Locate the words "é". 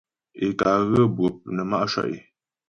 2.15-2.17